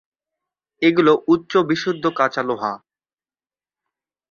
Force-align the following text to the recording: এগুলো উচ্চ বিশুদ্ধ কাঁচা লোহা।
এগুলো 0.81 1.11
উচ্চ 1.27 1.51
বিশুদ্ধ 1.69 2.03
কাঁচা 2.17 2.41
লোহা। 2.43 2.73